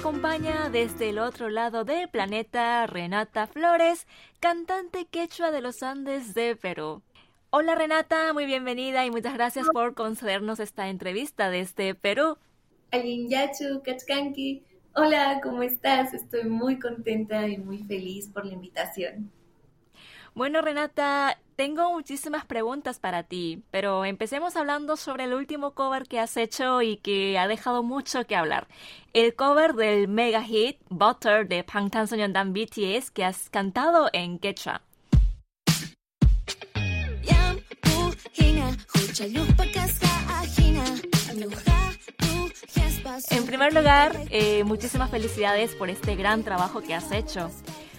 [0.00, 4.06] acompaña desde el otro lado del planeta Renata Flores,
[4.40, 7.02] cantante quechua de los Andes de Perú.
[7.50, 12.38] Hola Renata, muy bienvenida y muchas gracias por concedernos esta entrevista desde Perú.
[12.92, 14.62] Alinyachu, Kachkanki.
[14.94, 16.14] Hola, ¿cómo estás?
[16.14, 19.30] Estoy muy contenta y muy feliz por la invitación.
[20.34, 26.20] Bueno, Renata, tengo muchísimas preguntas para ti, pero empecemos hablando sobre el último cover que
[26.20, 28.68] has hecho y que ha dejado mucho que hablar.
[29.12, 34.82] El cover del mega hit Butter de Bangtansoñondan BTS que has cantado en quechua.
[43.30, 47.50] En primer lugar, eh, muchísimas felicidades por este gran trabajo que has hecho.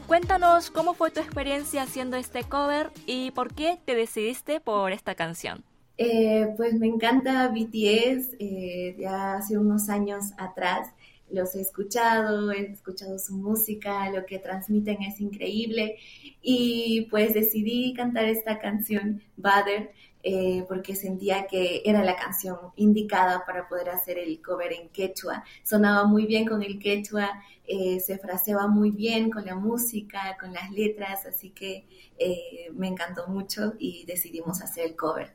[0.08, 5.16] Cuéntanos cómo fue tu experiencia haciendo este cover y por qué te decidiste por esta
[5.16, 5.64] canción.
[5.98, 10.90] Eh, pues me encanta BTS, eh, ya hace unos años atrás
[11.32, 15.98] los he escuchado, he escuchado su música, lo que transmiten es increíble
[16.42, 19.92] y pues decidí cantar esta canción, Butter,
[20.24, 25.44] eh, porque sentía que era la canción indicada para poder hacer el cover en quechua.
[25.64, 30.54] Sonaba muy bien con el quechua, eh, se fraseaba muy bien con la música, con
[30.54, 31.88] las letras, así que
[32.20, 35.34] eh, me encantó mucho y decidimos hacer el cover.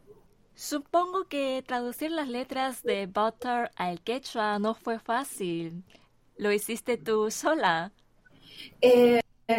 [0.55, 5.83] Supongo que traducir las letras de Butter al quechua no fue fácil.
[6.37, 7.93] ¿Lo hiciste tú sola?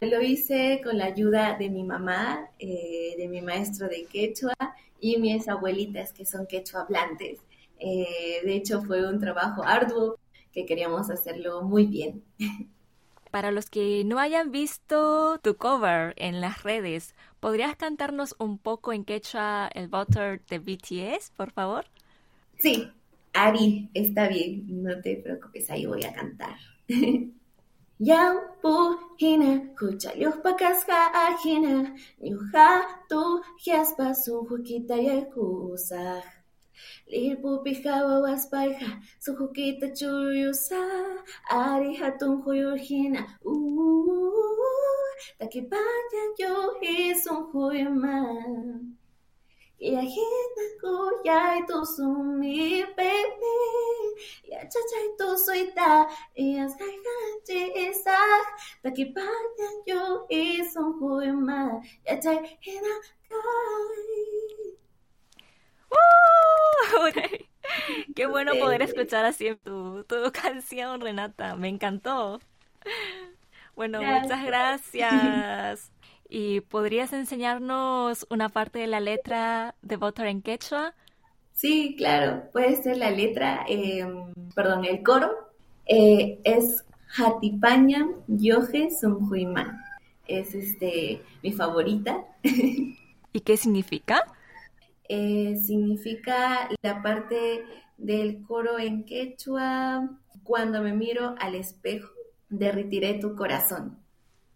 [0.02, 4.53] lo hice con la ayuda de mi mamá, de mi maestro de quechua
[5.00, 7.40] y mis abuelitas que son quechua hablantes.
[7.80, 10.17] Eh, de hecho, fue un trabajo arduo
[10.52, 12.23] que queríamos hacerlo muy bien.
[13.31, 18.94] Para los que no hayan visto tu cover en las redes, ¿podrías cantarnos un poco
[18.94, 21.86] en quechua el Butter de BTS, por favor?
[22.58, 22.90] Sí,
[23.34, 26.56] Ari, está bien, no te preocupes, ahí voy a cantar.
[28.00, 33.22] Yampu hina, kuchallukpa kasqa ajina, ñuqatu
[33.66, 36.25] yaspa sunqukita yakusaq.
[37.09, 38.88] Lirpupi wawaspayqa
[39.24, 48.97] suqukita churuyusaq, ari hatun quyurhina, uuuu, takipanya yuhi sunquyman.
[49.79, 53.57] Yahina kuyay tusumi baby
[54.49, 56.73] Yachachay tusuita Iyas
[57.77, 58.45] isak
[58.83, 61.77] Takipanya yo isong huyma
[62.09, 62.95] Yachay hina
[68.15, 71.55] Qué bueno poder escuchar así tu, tu canción, Renata.
[71.55, 72.39] Me encantó.
[73.75, 75.91] Bueno, muchas gracias.
[76.29, 80.93] ¿Y podrías enseñarnos una parte de la letra de Butter en quechua?
[81.53, 85.31] Sí, claro, puede ser la letra, em, perdón, el coro.
[85.85, 86.85] Eh, es
[87.17, 89.79] Hatipaña Yoje Sunjuiman.
[90.27, 92.25] Es este, mi favorita.
[92.44, 94.23] ¿Y qué significa?
[95.07, 97.63] Eh, significa la parte
[97.97, 100.09] del coro en quechua.
[100.44, 102.11] Cuando me miro al espejo,
[102.49, 103.97] derritiré tu corazón.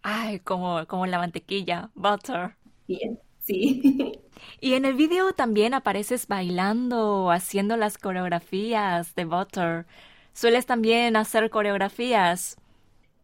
[0.03, 2.55] Ay, como, como la mantequilla, butter.
[2.87, 4.11] Bien, sí.
[4.59, 9.85] Y en el video también apareces bailando, haciendo las coreografías de Butter.
[10.33, 12.57] ¿Sueles también hacer coreografías?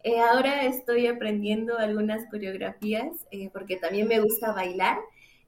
[0.03, 4.97] Eh, ahora estoy aprendiendo algunas coreografías eh, porque también me gusta bailar.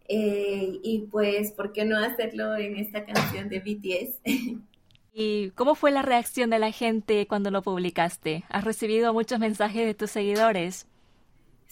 [0.07, 4.22] Eh, y pues, ¿por qué no hacerlo en esta canción de BTS?
[5.13, 8.44] ¿Y cómo fue la reacción de la gente cuando lo publicaste?
[8.50, 10.88] ¿Has recibido muchos mensajes de tus seguidores?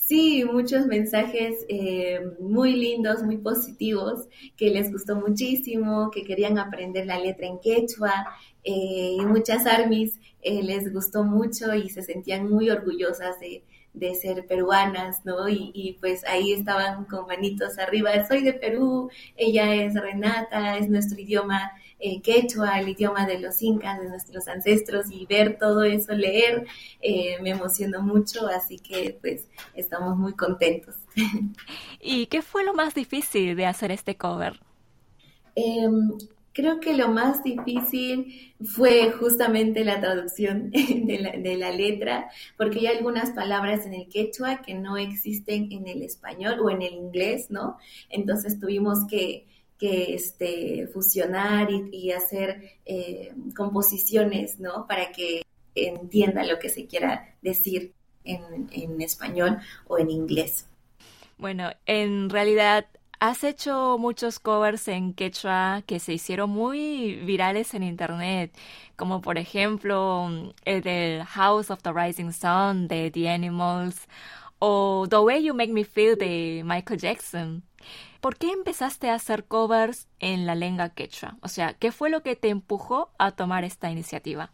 [0.08, 7.06] Sí, muchos mensajes eh, muy lindos, muy positivos, que les gustó muchísimo, que querían aprender
[7.06, 8.14] la letra en quechua.
[8.64, 13.64] Eh, y muchas armies eh, les gustó mucho y se sentían muy orgullosas de,
[13.98, 15.50] de ser peruanas, ¿no?
[15.50, 20.90] Y, y, pues ahí estaban con manitos arriba, soy de Perú, ella es Renata, es
[20.90, 25.84] nuestro idioma eh, quechua, el idioma de los incas, de nuestros ancestros, y ver todo
[25.84, 26.68] eso, leer,
[27.02, 30.96] eh, me emocionó mucho, así que pues estamos muy contentos.
[32.00, 34.60] ¿Y qué fue lo más difícil de hacer este cover?
[35.56, 35.90] Eh,
[36.58, 42.80] creo que lo más difícil fue justamente la traducción de la, de la, letra, porque
[42.80, 46.94] hay algunas palabras en el quechua que no existen en el español o en el
[46.94, 47.78] inglés, ¿no?
[48.10, 49.46] Entonces tuvimos que,
[49.80, 54.88] este, fusionar y, hacer eh, composiciones, ¿no?
[54.88, 55.44] Para que
[55.76, 57.94] entienda lo que se quiera decir
[58.24, 60.66] en español o en inglés.
[61.38, 62.88] Bueno, en realidad
[63.20, 68.56] Has hecho muchos covers en quechua que se hicieron muy virales en internet,
[68.96, 70.30] como por ejemplo
[70.66, 74.08] el del House of the Rising Sun de The Animals
[74.60, 77.64] o The Way You Make Me Feel de Michael Jackson.
[78.22, 81.38] ¿Por qué empezaste a hacer covers en la lengua quechua?
[81.42, 84.52] O sea, ¿qué fue lo que te empujó a tomar esta iniciativa?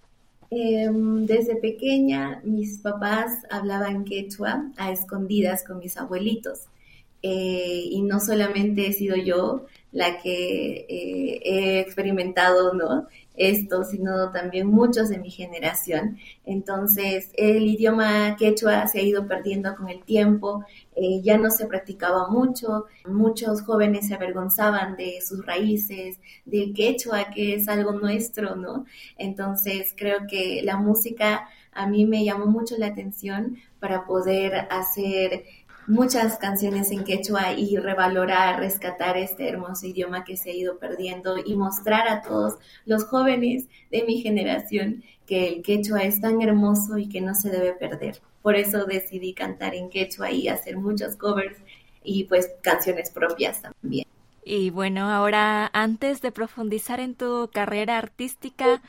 [0.52, 6.68] Em, desde pequeña mis papás hablaban quechua a escondidas con mis abuelitos.
[7.24, 13.08] Eh, y no solamente he sido yo la que eh, he experimentado ¿no?
[13.36, 16.18] esto, sino también muchos de mi generación.
[16.46, 20.66] Entonces, el idioma quechua se ha ido perdiendo con el tiempo,
[20.96, 27.30] eh, ya no se practicaba mucho, muchos jóvenes se avergonzaban de sus raíces, de quechua,
[27.34, 28.86] que es algo nuestro, ¿no?
[29.18, 35.46] Entonces, creo que la música a mí me llamó mucho la atención para poder hacer
[35.88, 41.38] muchas canciones en quechua y revalorar, rescatar este hermoso idioma que se ha ido perdiendo
[41.44, 46.98] y mostrar a todos los jóvenes de mi generación que el quechua es tan hermoso
[46.98, 48.22] y que no se debe perder.
[48.42, 51.58] Por eso decidí cantar en quechua y hacer muchos covers
[52.04, 54.06] y pues canciones propias también.
[54.46, 58.82] Y bueno, ahora antes de profundizar en tu carrera artística,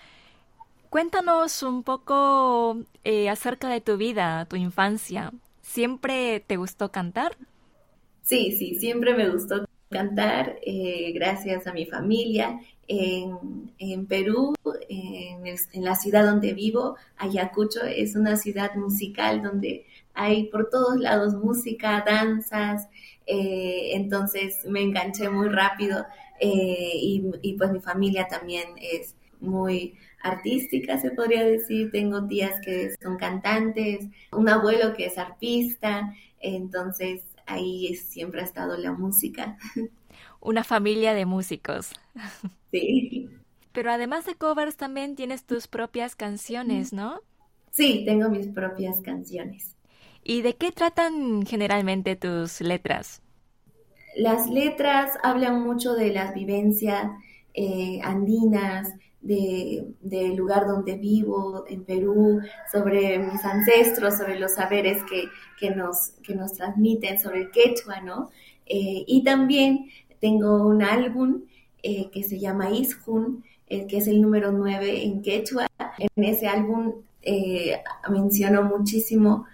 [0.90, 5.32] cuéntanos un poco eh, acerca de tu vida, tu infancia.
[5.74, 7.36] ¿Siempre te gustó cantar?
[8.22, 12.60] Sí, sí, siempre me gustó cantar eh, gracias a mi familia.
[12.86, 14.54] En, Perú,
[14.88, 19.84] en, la ciudad donde vivo, Ayacucho, es una ciudad musical donde
[20.14, 22.88] hay por todos lados música, danzas,
[23.26, 26.06] eh, entonces me enganché muy rápido
[26.38, 29.94] eh, y, y, pues mi familia también es muy
[30.24, 31.92] artística, se podría decir.
[31.92, 38.76] Tengo tías que son cantantes, un abuelo que es artista, entonces ahí siempre ha estado
[38.76, 39.56] la música.
[40.40, 41.92] Una familia de músicos.
[42.74, 43.30] Sí.
[43.70, 47.20] Pero además de covers también tienes tus propias canciones, ¿no?
[47.70, 49.76] Sí, tengo mis propias canciones.
[50.24, 53.22] ¿Y de qué tratan generalmente tus letras?
[54.16, 57.12] Las letras hablan mucho de las vivencias
[57.52, 58.92] eh, andinas,
[59.24, 62.40] del lugar donde vivo, en Perú,
[62.70, 65.24] sobre mis ancestros, sobre los saberes que,
[65.58, 68.30] que, nos, que nos transmiten, sobre el quechua, ¿no?
[68.66, 69.86] Eh, y también
[70.20, 71.42] tengo un álbum
[71.82, 75.66] eh, que se llama Ishun, eh, que es el número 9 en quechua.
[75.98, 76.92] En ese álbum
[78.06, 79.46] menciono muchísimo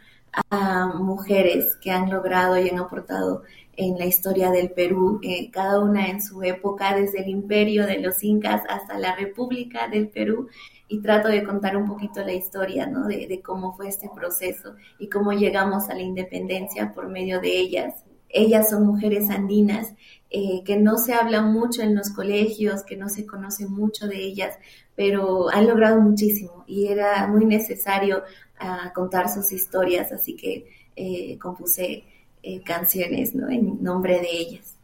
[0.51, 3.43] a mujeres que han logrado y han aportado
[3.77, 7.99] en la historia del Perú, eh, cada una en su época, desde el imperio de
[7.99, 10.49] los incas hasta la República del Perú,
[10.91, 13.07] y trato de contar un poquito la historia ¿no?
[13.07, 18.05] de, cómo fue este proceso y cómo llegamos a la independencia por medio de ellas.
[18.33, 19.93] Ellas son mujeres andinas
[20.31, 24.19] eh, que no se hablan mucho en los colegios, que no se conoce mucho de
[24.19, 24.57] ellas,
[24.95, 28.23] pero han logrado muchísimo y era muy necesario
[28.59, 32.05] ah, contar sus historias, así que eh, compuse
[32.43, 34.77] eh, canciones en nombre de ellas.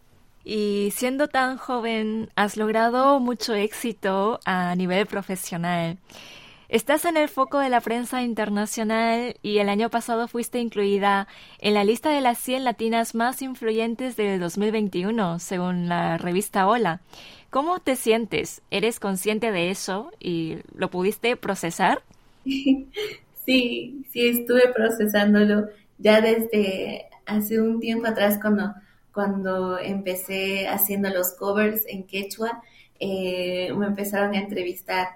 [0.45, 5.99] Y siendo tan joven, has logrado mucho éxito a nivel profesional.
[6.69, 11.29] Estás en el foco de la prensa internacional y el año pasado fuiste incluida
[11.61, 17.03] en la lista de las 100 latinas más influyentes del 2021, según la revista Hola.
[17.51, 18.63] ¿Cómo te sientes?
[18.73, 22.03] ¿Eres consciente de eso y lo pudiste procesar?
[23.47, 25.69] Sí, sí, estuve procesándolo
[25.99, 28.75] ya desde hace un tiempo atrás cuando,
[29.13, 32.61] cuando empecé haciendo los covers en quechua,
[32.99, 35.07] eh, me empezaron a entrevistar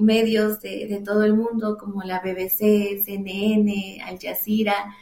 [0.00, 4.94] medios de, todo el mundo como la BBC, CNN, Al Jazeera,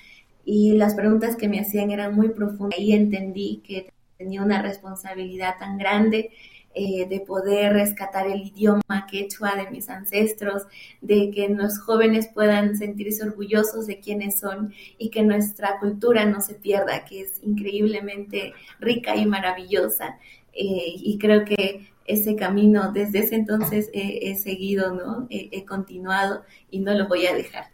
[0.45, 2.79] y las preguntas que me hacían eran muy profundas.
[2.79, 6.31] Ahí entendí que tenía una responsabilidad tan grande
[6.75, 10.63] eh, de poder rescatar el idioma quechua de mis ancestros,
[11.01, 16.41] de que los jóvenes puedan sentirse orgullosos de quienes son y que nuestra cultura no
[16.41, 20.19] se pierda, que es increíblemente rica y maravillosa.
[20.59, 25.27] Eh, y creo que ese camino desde ese entonces he, seguido, ¿no?
[25.31, 27.67] he continuado y no lo voy a dejar.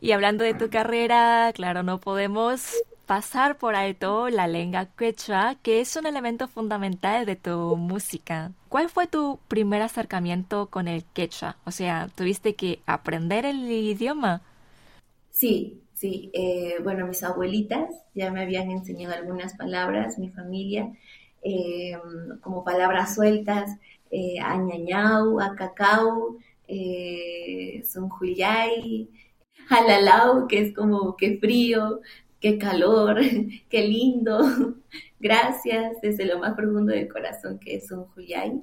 [0.00, 2.74] Y hablando de tu carrera, claro, no podemos
[3.06, 8.52] pasar por alto la lengua quechua, que es un elemento fundamental de tu música.
[8.68, 11.56] ¿Cuál fue tu primer acercamiento con el quechua?
[11.64, 14.42] O sea, ¿tuviste que aprender el idioma?
[15.30, 16.30] Sí, sí.
[16.32, 20.90] Eh, bueno, mis abuelitas ya me habían enseñado algunas palabras, mi familia,
[21.44, 21.96] eh,
[22.40, 23.70] como palabras sueltas,
[24.10, 29.08] eh, añañau, acacau, eh, sonjuyay,
[29.68, 32.00] halalau, que es como que frío,
[32.40, 33.20] qué calor,
[33.70, 34.38] qué lindo.
[35.20, 38.62] Gracias desde lo más profundo del corazón que es un Huyay.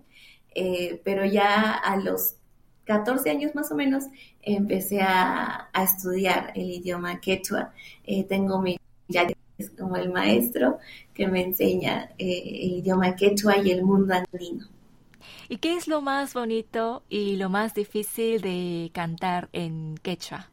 [0.53, 2.35] Eh, pero ya a los
[2.83, 4.03] 14 años más o menos
[4.41, 7.73] empecé a, estudiar el idioma quechua.
[8.03, 8.77] Eh, tengo mi
[9.61, 10.77] es como el maestro
[11.13, 14.67] que me enseña eh, el idioma quechua y el mundo andino.
[15.49, 20.49] ¿Y qué es lo más bonito y lo más difícil de cantar en quechua?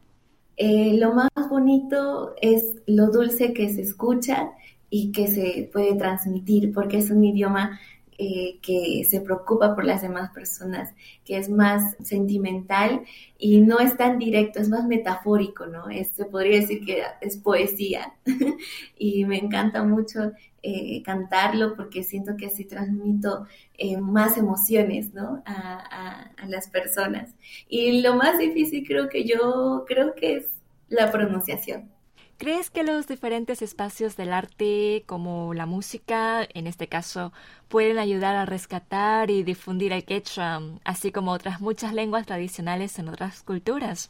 [0.57, 4.51] Eh, lo más bonito es lo dulce que se escucha
[4.89, 7.79] y que se puede transmitir, porque es un idioma
[8.21, 13.03] eh, que se preocupa por las demás personas, que es más sentimental
[13.37, 15.85] y no es tan directo, es más metafórico, ¿no?
[15.87, 18.13] se podría decir que es poesía
[18.97, 23.47] y me encanta mucho eh, cantarlo porque siento que así transmito
[23.77, 25.41] eh, más emociones, ¿no?
[25.45, 27.33] A las personas.
[27.69, 30.49] Y lo más difícil creo que yo, creo que es
[30.89, 31.89] la pronunciación.
[32.39, 37.33] ¿Crees que los diferentes espacios del arte, como la música, en este caso,
[37.67, 43.09] pueden ayudar a rescatar y difundir el quechua, así como otras muchas lenguas tradicionales en
[43.09, 44.09] otras culturas?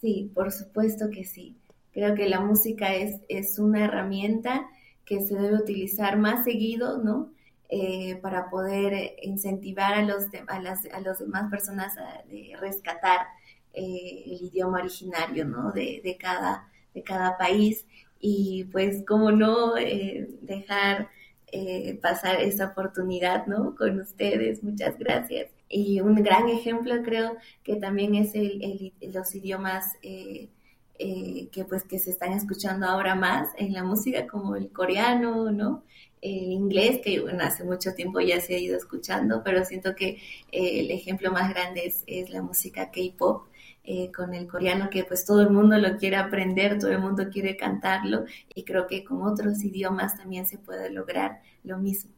[0.00, 1.54] Sí, por supuesto que sí.
[1.92, 4.66] Creo que la música es, es una herramienta
[5.04, 7.30] que se debe utilizar más seguido, ¿no?
[7.68, 12.22] Eh, para poder incentivar a los, a las a demás personas a
[12.58, 13.26] rescatar
[13.74, 15.72] eh, el idioma originario, ¿no?
[15.72, 17.86] De, de cada de cada país
[18.26, 21.10] y pues cómo no eh, dejar
[21.52, 23.76] eh, pasar esa oportunidad, ¿no?
[23.76, 25.50] Con ustedes, muchas gracias.
[25.68, 30.48] Y un gran ejemplo creo que también es el, los idiomas eh,
[30.96, 35.84] que pues que se están escuchando ahora más en la música, como el coreano, ¿no?
[36.22, 40.18] El inglés, que bueno, hace mucho tiempo ya se ha ido escuchando, pero siento que
[40.50, 43.48] el ejemplo más grande es la música K-pop,
[43.84, 47.28] eh, con el coreano que pues todo el mundo lo quiere aprender, todo el mundo
[47.30, 48.24] quiere cantarlo
[48.54, 52.10] y creo que con otros idiomas también se puede lograr lo mismo.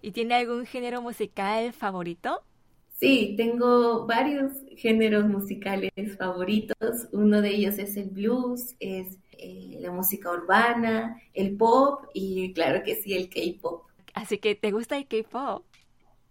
[0.00, 2.42] ¿Y tiene algún género musical favorito?
[2.94, 7.08] Sí, tengo varios géneros musicales favoritos.
[7.12, 12.82] Uno de ellos es el blues, es eh, la música urbana, el pop y claro
[12.82, 13.82] que sí, el K-pop.
[14.14, 15.64] Así que te gusta el K-pop.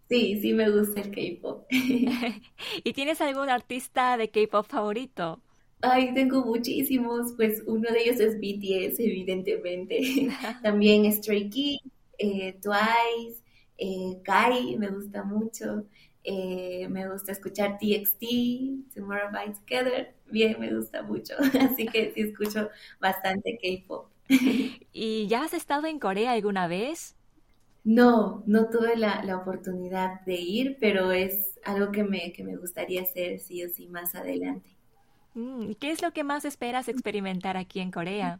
[0.10, 1.66] Sí, sí me gusta el K-pop.
[2.84, 5.42] ¿Y tienes algún artista de K-pop favorito?
[5.82, 10.00] Ay, tengo muchísimos, pues uno de ellos es BTS, evidentemente.
[10.62, 11.82] También Stray Kids,
[12.18, 13.44] eh, Twice,
[13.78, 15.86] eh, Kai, me gusta mucho.
[16.24, 21.34] Eh, me gusta escuchar TXT, Tomorrow by Together, bien, me gusta mucho.
[21.60, 22.70] Así que sí escucho
[23.02, 24.10] bastante K-pop.
[24.94, 27.18] ¿Y ya has estado en Corea alguna vez?
[27.84, 33.02] No, no tuve la, oportunidad de ir, pero es algo que me, que me gustaría
[33.02, 34.70] hacer sí o sí más adelante.
[35.34, 38.40] Mm, ¿Y qué es lo que más esperas experimentar aquí en Corea?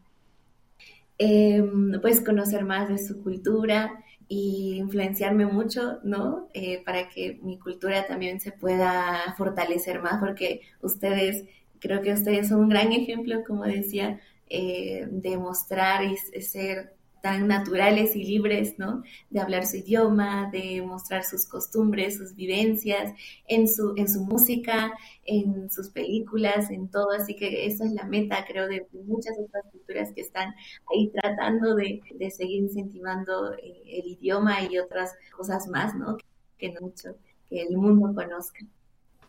[1.18, 6.48] Em, pues conocer más de su cultura y influenciarme mucho, ¿no?
[6.54, 11.44] Eh, para que mi cultura también se pueda fortalecer más, porque ustedes,
[11.80, 16.94] creo que ustedes son un gran ejemplo, como decía, eh, de mostrar y ser
[17.24, 19.02] tan naturales y libres, ¿no?
[19.30, 23.14] De hablar su idioma, de mostrar sus costumbres, sus vivencias
[23.48, 24.92] en su, en su música,
[25.24, 27.12] en sus películas, en todo.
[27.12, 30.54] Así que esa es la meta, creo, de muchas otras culturas que están
[30.92, 36.18] ahí tratando de, seguir incentivando eh, el idioma y otras cosas más, ¿no?
[36.58, 37.16] Que, mucho,
[37.48, 38.66] que el mundo conozca.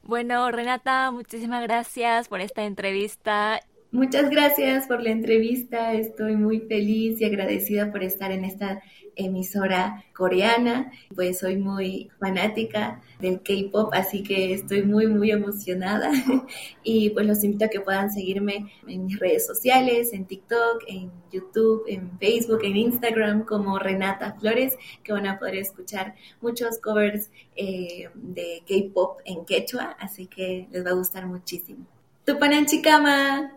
[0.03, 3.61] Bueno, Renata, muchísimas gracias por esta entrevista
[3.95, 5.93] Muchas gracias por la entrevista.
[5.93, 8.83] Estoy muy feliz y agradecida por estar en esta
[9.15, 10.91] emisora coreana.
[11.15, 16.11] Pues soy muy fanática del K-pop, así que estoy muy, muy emocionada.
[16.83, 21.09] Y pues los invito a que puedan seguirme en mis redes sociales, en TikTok, en
[21.31, 27.31] YouTube, en Facebook, en Instagram como Renata Flores, que van a poder escuchar muchos covers
[27.55, 31.85] eh, de K-pop en quechua, así que les va a gustar muchísimo.
[32.25, 33.54] Tupanan chikama.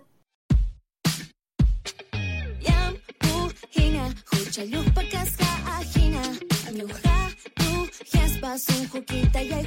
[4.58, 6.34] Chaluk pakas ka ahina
[6.66, 7.18] Amluha
[7.54, 9.62] tu Hias pasung hukita yay